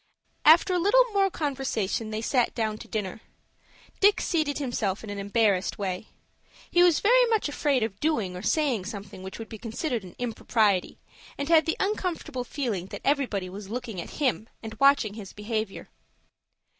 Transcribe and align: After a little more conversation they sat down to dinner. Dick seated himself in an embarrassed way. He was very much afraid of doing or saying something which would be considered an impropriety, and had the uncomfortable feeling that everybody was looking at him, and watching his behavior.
After 0.45 0.73
a 0.73 0.79
little 0.79 1.05
more 1.13 1.29
conversation 1.29 2.09
they 2.09 2.23
sat 2.23 2.55
down 2.55 2.79
to 2.79 2.87
dinner. 2.87 3.21
Dick 3.99 4.19
seated 4.19 4.57
himself 4.57 5.03
in 5.03 5.11
an 5.11 5.19
embarrassed 5.19 5.77
way. 5.77 6.07
He 6.71 6.81
was 6.81 7.01
very 7.01 7.23
much 7.27 7.47
afraid 7.47 7.83
of 7.83 7.99
doing 7.99 8.35
or 8.35 8.41
saying 8.41 8.85
something 8.85 9.21
which 9.21 9.37
would 9.37 9.47
be 9.47 9.59
considered 9.59 10.03
an 10.03 10.15
impropriety, 10.17 10.97
and 11.37 11.49
had 11.49 11.67
the 11.67 11.77
uncomfortable 11.79 12.43
feeling 12.43 12.87
that 12.87 13.01
everybody 13.05 13.47
was 13.47 13.69
looking 13.69 14.01
at 14.01 14.17
him, 14.19 14.49
and 14.63 14.73
watching 14.79 15.13
his 15.13 15.33
behavior. 15.33 15.91